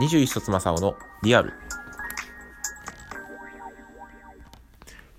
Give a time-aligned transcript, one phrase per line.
[0.00, 1.52] 21冊正雄のリアル。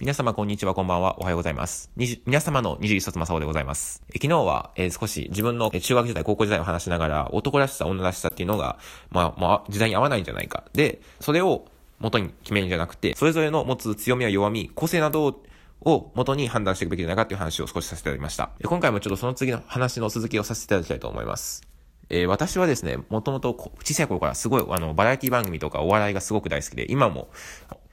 [0.00, 1.90] 皆様こんにちは、こんばんは、おはようございます。
[1.96, 4.04] 皆様の21冊正雄でございます。
[4.10, 8.78] え昨日は、えー、少し自分の中学時代、高校時代を話しながら、男らしさ、女らしさっていうのが、
[9.10, 10.62] まあ、まあ、時代に合わないんじゃないか。
[10.74, 11.66] で、それを
[11.98, 15.42] 元に決めるんじゃなくて、それぞれの持つ強みや弱み、個性などを
[15.80, 18.50] を元に判断していくべきじゃないかっていう話を少しさせていただきました。
[18.64, 21.77] 今回もちょっとその次の話の続きをさせていただきたいと思います。
[22.10, 27.28] えー、私はですね、もともと小さい頃からすごい、あの、バラエティ番組とかお笑いがすごく大好きで、今も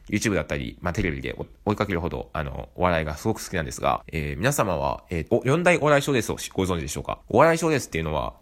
[0.09, 1.35] YouTube だったり、まあ、テレビで
[1.65, 7.19] 追いかけるほど、あの、お笑いがすごく好きなんですが、えー、皆様は、えー、四大お笑い賞レースをご存知でしょうか？
[7.27, 8.35] お笑い賞レースっていうのは、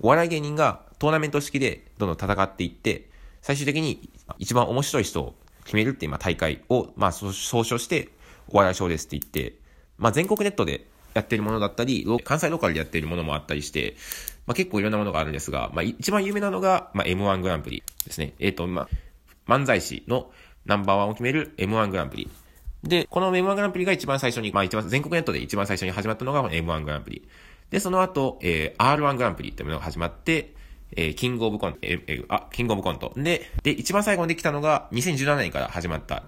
[0.00, 3.08] お笑い芸人がトーナメント式でどんどん戦っていって、
[3.40, 8.10] 最終的に一番面白い人を決めるっていう、大会を、まあ、総称して、
[8.48, 9.54] お笑い賞レースって言って、
[9.98, 10.86] まあ、全国ネットで
[11.16, 13.96] やってるものだったり、関西ローカルでやっているものもあったりして、
[14.46, 18.34] まあ、結構いろんなものがあるんですが、まあ、一番有名なのが、まあ、M1 グランプリですね。
[18.38, 18.88] えっ、ー、と、まあ、
[19.50, 20.30] 漫才師の
[20.64, 22.28] ナンバーワンを決める M1 グランプリ。
[22.82, 27.26] で、この M1 グランプリが一番最初に、まあ一番、全国ネットで一番最初に始まったのが M1 グランプリ。
[27.70, 30.54] で、その後、えー、R1 グランプリっていうのが始まって、
[30.92, 33.12] えー、キングオブコント、えー、えー、あ、キングオブコント。
[33.16, 36.22] で、で、一番最後にできたのが、2017年から始まった、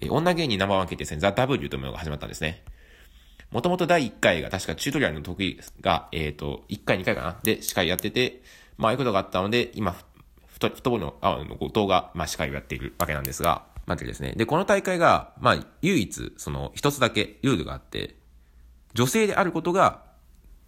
[0.00, 2.62] えー、女芸人ナンバーワン決定戦、ザ・ W というものが始まったんですね。
[3.52, 7.36] もともと第1回が確かチュートリアルの得意が、えっ、ー、と、1回2回かな？
[7.42, 8.42] で司会やってて、
[8.78, 9.94] まあ、ああいうことがあったので、今、
[10.46, 14.32] 太、太もの、あの、後藤が、まあ、司会をやっているわけなんですが、待ってですね。
[14.36, 18.16] で、この大会が、まあ、唯一、その、一つだけルールがあって、
[18.94, 20.02] 女性であることが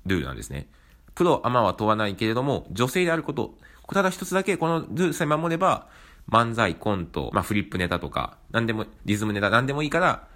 [0.07, 0.69] ルールなんですね。
[1.15, 3.55] プロ、アマは問わないけれども、女性であること、
[3.93, 5.89] ただ一つだけこのルールさえ守れば、
[6.29, 10.27] 漫才、コント、まあ、フリップネタとか、何でも、リズムネタ、何でもいいから、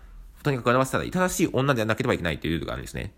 [0.42, 3.12] とにかく表せたら正しい女でなければいけないというルールがあるんですね。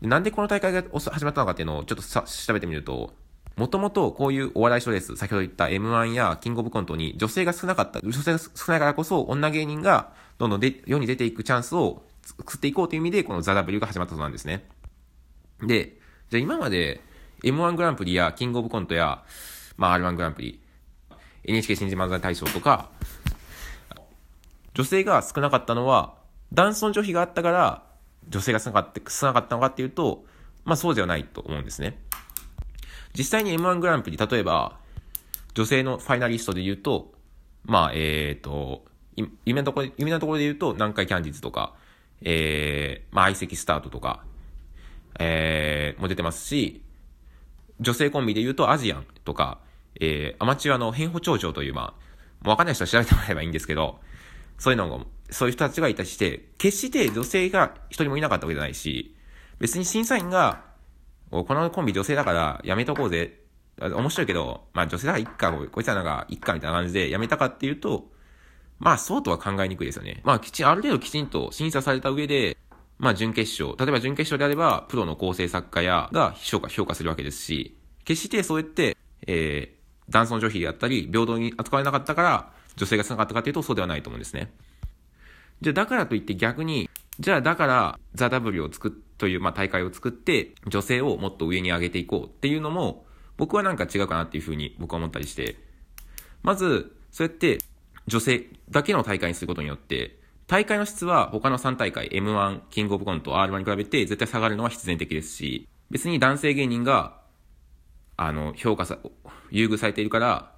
[0.00, 3.12] なんでこの大会が始まったのかっていうのをちょっとさ調べてみると、
[3.56, 14.68] もともとこういうお笑い賞レース、先ほど言った M1 やキングオブコントに女性が少なかった、女性が少ないからこそ女芸人がどんどんで世に出ていくチャンスを作っていこうという意味でこのザ・ W が始まったそうなんですね。
[15.60, 15.98] で、
[16.30, 17.00] じゃあ今まで
[17.42, 19.24] M1 グランプリやキングオブコントや、
[19.76, 20.60] まあ R1 グランプリ、
[21.42, 22.90] NHK 新人漫才大賞とか、
[24.74, 26.14] 女性が少なかったのは
[26.52, 27.84] 男尊女卑があったから、
[28.28, 30.24] 女性が少なかった、少なかったのかっていうと、
[30.64, 31.98] まあそうではないと思うんですね。
[33.16, 34.78] 実際に M1 グランプリ、例えば、
[35.54, 37.12] 女性のファイナリストで言うと、
[37.64, 38.84] まあ、えっ、ー、と、
[39.44, 41.74] 夢のところ、夢のところで言うと、南海キャンディーズとか、
[42.22, 44.22] えー、まあ、相席スタートとか、
[45.18, 46.82] えー、も出てますし、
[47.80, 49.58] 女性コンビで言うと、アジアンとか、
[50.00, 51.84] えー、アマチュアの変歩長長という、まあ、
[52.44, 54.00] もうわかんない人は調べてもらえばいいんですけど、
[54.58, 59.16] そういうのが、そういう人たちがいたりして、決して女性が一人もいなかったわけじゃないし、
[59.58, 60.64] 別に審査員が、
[61.30, 63.40] このコンビ女性だからやめとこうぜ。
[63.80, 68.10] 面白いけど、まあ女性だからいっか、こいつらなんかいっかみたいな感じでやめたかっていうと、
[68.78, 70.20] まあそうとは考えにくいですよね。
[70.24, 72.56] まあきちん、ある程度きちんと審査された上で、
[72.98, 78.96] まあ準決勝、例えば準決勝であれば、プロの構成作家やが評価、評価するわけですし、決してそうやって、
[79.26, 84.50] えー、男尊女卑であったり、平等に扱われなかったから、女性が少なかったかというと、そうではないと思うんですね。
[85.60, 86.88] じゃあ、だからといって逆に、
[87.20, 93.06] じゃあ、だから、ザ・ W を作っ、という、まあ、大会を作って、女性をもっと上に上げていこうっていうのも、
[93.36, 95.56] 僕はなんか違うかなっていうふうに僕は思ったりして、
[96.42, 97.58] まず、そうやって、
[98.06, 107.20] 女性だけの大会にすることによって、大会の質は他の3大会、M1、キングオブコント、R1 に比べて絶対下がるのは必然的ですし、別に男性芸人が、
[108.16, 108.98] あの、評価さ、
[109.50, 110.52] 優遇されているから、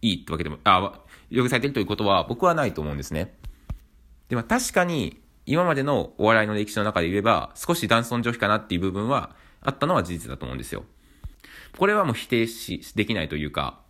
[0.00, 3.34] いいってわけでも、あ、優遇されているということは僕はないと思うんですね。
[4.28, 10.84] でも確かに、今までのお笑いの歴史の中で言えば、少し男尊女卑かなっていう部分はあったのは事実だと思うんですよ。
[11.78, 13.80] これはもう否定し、できないというか、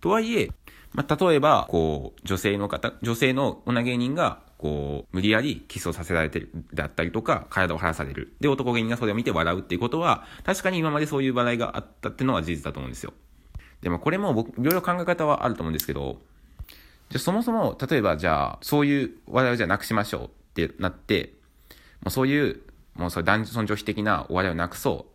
[0.00, 0.50] とはいえ、
[0.92, 8.34] まあ、例えば、こう、女性の方、女性の女芸人が、こう、無理やりキスをさせられてる、だったりとか、体を張らされる。
[8.40, 13.14] で、男芸人がそれを見て笑うっていうことは、確かに今までそういう笑いがあったっていうのは事実だと思うんですよ。
[13.80, 16.20] でもこれも僕、いろいろ考え方はあると思うんですけど、
[17.12, 21.34] じゃそもそも、例えばじゃあ、そういう話題をじゃなくしましょうってなって、
[22.00, 22.62] もうそういう、
[22.94, 25.06] もうそれ男尊女卑的な話題をなくそ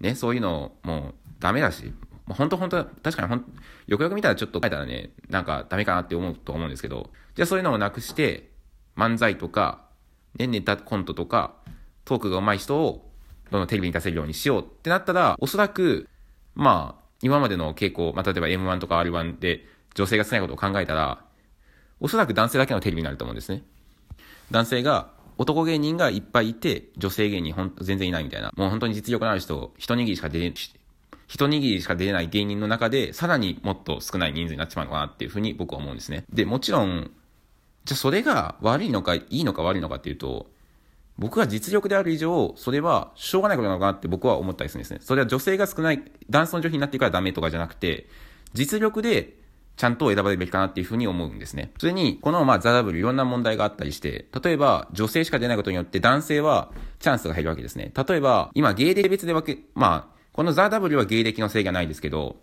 [0.00, 0.02] う。
[0.02, 1.86] ね、そういうのもうダメだし、
[2.26, 3.44] もう本当本当確かにほん、
[3.86, 8.50] よくよく見たらちょっと書いたらね、なんかダメかなって思うと思うんですけど、じゃあそういうのをなくして、
[8.94, 9.86] 漫才とか、
[10.38, 11.54] ね、ネタコントとか、
[12.04, 13.10] トークが上手い人を、
[13.50, 16.10] どんどんテレビに出せるようにしようってなったら、おそらく、
[16.54, 21.24] まあ、今までの傾向、まあ、例えば M1 とか R1 で女性が少ないことを考えたら、
[22.00, 23.62] おそらく男性だけのテレビになると思うんですね。
[24.50, 28.52] 男性が、男芸人がいっぱいいて、女性芸人ほん全然いないみたいな。
[28.56, 30.52] もう本当に実力のある人、一握りしか出れ、
[31.26, 36.24] 一握りしか出れない芸人の中で、さらにもっと少ない人数になっちまうのかなっていうふうに僕は思うんですね。
[36.32, 37.10] で、もちろん、
[37.84, 40.50] じゃあそれが悪いのかいいのか悪いのかっていうと、
[41.18, 44.98] 僕が実力である以上、それはしょうがないことなのかなって僕は思ったりするんですね。
[45.00, 48.06] それは女性が少ない、男尊女卑になっていくからダメとかじゃなくて、
[48.54, 49.41] 実力で
[49.76, 51.72] ちゃんと選ばれるべきかなっていうふうに思うんですね。
[51.78, 56.70] それに、このまあザ・ダブルいろんな問題があったりして、例えば女性しか出ないことによって男性は
[57.00, 57.92] チャンスが減るわけですね。
[58.08, 62.36] 例えば、今芸歴別で分け、まあ、このザ・ W は芸歴の制限はないですけど、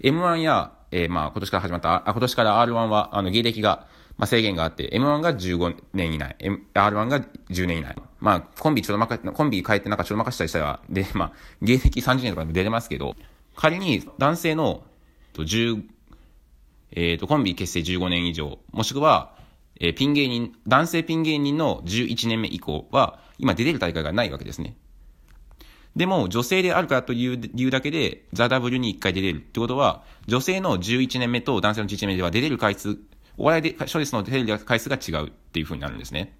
[0.00, 3.86] M1 や、えー、まあ今年から始まった、あ、今年から R1 は、あの芸歴が、
[4.16, 7.96] まあ制限があって、M1 が15年以内、M、R1 が10年以内。
[8.20, 11.32] まあコンビちょっとまか、コンビ変えてなんかちょっとまかしたりしたら、で、まあ
[11.62, 13.14] 芸歴30年とかで出れますけど、
[13.56, 14.82] 仮に男性の
[15.34, 15.82] 10、
[16.92, 19.34] えっ、ー、と、コンビ結成15年以上、もしくは、
[19.80, 24.76] えー、ピン芸人、男性ピン芸人の11年目以降は、今出れる大会がないわけですね。
[25.96, 32.98] でも、女性であるからという理由だけで、ザ・ W に1回出れるってことは、女性の11年目と男性の11年目では出れる回数、
[33.36, 36.36] お笑いで、処理すの出れる回数が違うっていう風になるんですね。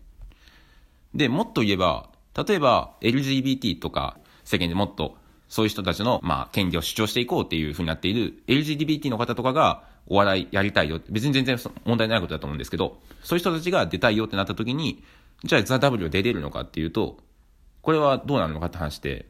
[1.14, 2.10] で、もっと言えば、
[2.46, 5.16] 例えば LGBT とか世間でもっと
[5.48, 11.00] そういう人たちの、まあ、権利を主張していこうっていう風になっている LGBT の方とかがお笑いやりたいよ。
[11.08, 15.04] 別に全然問題ないことだと思うんですけど、そういう人たちが出たいよってなった時に、
[15.44, 17.18] じゃあザ・ W 出れるのかっていうと、
[17.82, 19.26] これはどうなるのかって話で、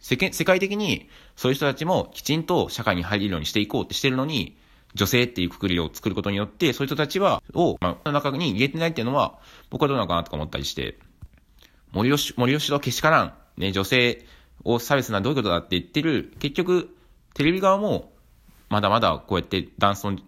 [0.00, 4.56] 世間、世界的にそういう人たちもきちんと社会に入れるようにしていこうってしてるのに、
[4.94, 9.38] 女性っていうくくりを作ることによって、そういう人たちは、を、まあ、中に入れてないっていうのは、
[9.70, 10.98] 僕はどうなのかなとか思ったりして、
[11.92, 14.24] 森吉、森吉とけしからん、ね、女性
[14.64, 16.96] を差別などういうことだって言ってる、結局、
[17.34, 18.12] テレビ側も、
[18.68, 20.22] まだまだこうやって男尊、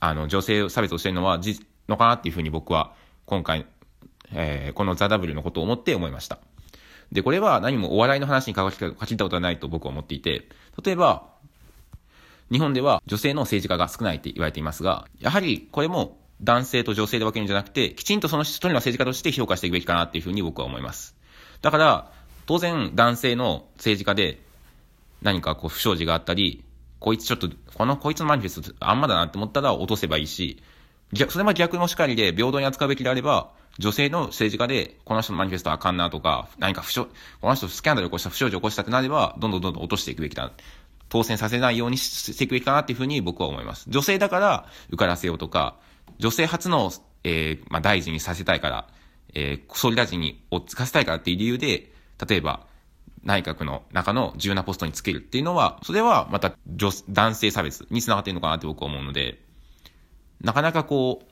[0.00, 2.94] あの、女性差別をしてるのは、じ、のかなっていうふうに僕は、
[3.26, 3.66] 今回、
[4.32, 6.38] えー、このザ・ W のことを思って思いました。
[7.12, 10.48] で、これは何もお笑いの話に関わったことはないと僕は思っていて、
[10.82, 11.28] 例えば、
[12.50, 21.16] 日本では女性の政治家が少ないって言われていますが、やはりこれも男性と女性で分けるんじゃなくて、きちんとその一人の政治家として評価していくべきかなっていうふうに僕は思います。
[21.62, 22.12] だから、
[22.46, 24.42] 当然男性の政治家で
[25.22, 26.64] 何かこう不祥事があったり、
[27.00, 30.62] こいつちょっと、このこいつのマニフェストあんまだなって思ったら落とせばいいし、
[31.12, 37.06] 逆それも逆のしかりで平等に扱うべきであれば、女性の政治家で、この人のマニフェストあかんなとか、何か不祥、
[37.40, 40.52] この人スキャンダル起こした、不祥事起こしたってなれば、どんどんどんどん落としていくべきだ。
[41.08, 43.86] 当選させないようにしていくべきかなっていうふうに僕は思います。
[43.88, 45.76] 女性だから受からせようとか、
[46.18, 46.92] 女性初の、
[47.24, 48.86] えー、まあ、大臣にさせたいから、
[49.34, 51.92] えー、総理大臣に追っつかせたいからっていう理由で、
[52.28, 52.66] 例えば、
[53.22, 59.40] 内閣の中の重要なポストにつけるっていうのは、それはまた女、男性差別につながっているのかなって僕は思うので、
[60.40, 61.26] なかなかこう、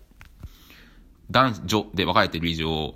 [1.31, 2.95] 男女で分かれている以上、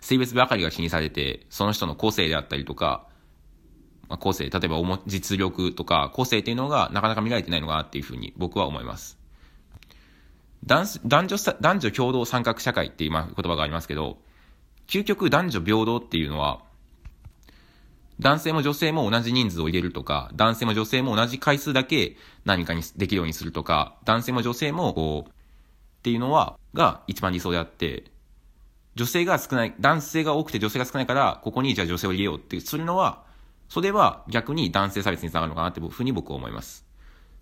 [0.00, 3.06] 性別ばかりが気にされて、その人の個性であったりとか、
[4.08, 9.18] まあ、個性、例えば実力とか個性っていうのがなかなか見られてないのかなっていうふうに僕は思います。
[10.64, 14.18] 男男女男女共同参画社会っていう言葉がありますけど、
[14.86, 16.62] 究極男女平等っていうのは、
[18.18, 25.32] 男性も女性も同じ人数を入れるとか、男性も女性も同じ回数だけ何かにできるようにするとか、男性も女性もこう、っ
[26.02, 28.04] ていうのは、が一番理想であって、
[28.94, 33.24] 女性が少ない、男性が多くて女性が少ないから、ここにじゃあ女性を入れようってするのは、
[33.68, 36.86] それは逆に男性差別につながるのかなっていうふうに僕は思います。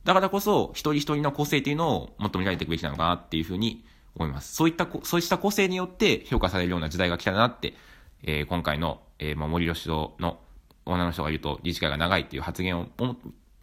[0.03, 3.85] だからこそ、一人一人の個性っていうのをもっと見られていくべきなのかなっていうふうに
[4.17, 4.55] 思います。
[4.55, 7.75] そういった、そうした個性によって評価されるような時代が来たなって、
[8.23, 10.39] えー、今回の、えー、まあ、森吉堂の
[10.87, 12.87] 女の人が言うと、理事会が長いっていう発言を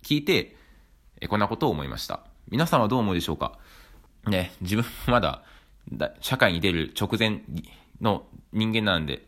[0.03, 0.55] 聞いて、
[1.19, 2.21] え、こんなことを思いました。
[2.49, 3.57] 皆さんはどう思うでしょうか？
[4.27, 5.43] ね、自分もまだ、
[5.91, 7.41] だ社会に出る直前
[8.01, 9.25] の人間なんで、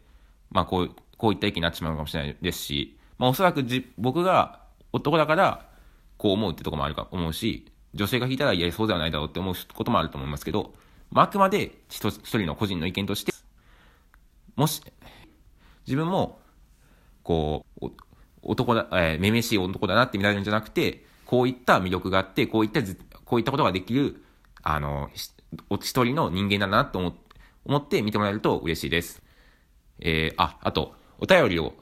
[0.52, 4.60] まあこう、こういった意見になってしまうかもしれないですし、まあおそらくじ僕が
[4.92, 5.66] 男だから
[6.18, 10.74] こう思うってとこもあるか思うし、女性が聞いたらいやそうではないだろうって思うこともあると思いますけど、
[11.12, 13.32] まあ、あくまで一人の個人の意見として、
[14.56, 14.82] もし、
[15.86, 16.40] 自分も、
[17.24, 17.88] こう、
[18.42, 22.82] 男だ、えー、めめしい男だなって見られるんじゃなくて、こういった魅力があって、こういった、
[23.26, 24.24] こういったことができる
[24.64, 27.16] あの、一人の人間だなと思
[27.66, 29.22] 思って見てもらえると嬉しいです。
[30.00, 31.74] えー、あ、あと、お便りを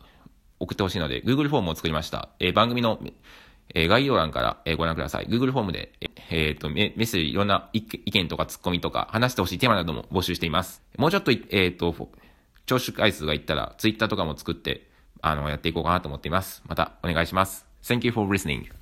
[0.59, 2.29] 送ってほしいので、Google フォームを作りました。
[2.39, 2.99] えー、番組の、
[3.73, 5.27] えー、概要欄から、えー、ご覧ください。
[5.27, 5.93] Google フォームで、
[6.29, 10.83] えー、っと、メッセージ、いろんな意見とかツッコミとか、話してほしいテーマなども募集しています。
[10.97, 11.95] もうちょっと、えっと、
[12.67, 14.90] 聴取回数がいったら、Twitter とかも作って、
[15.21, 16.63] あの、やっていこうかなと思っています。
[16.67, 17.65] また、お願いします。
[17.83, 18.80] Thank you for listening.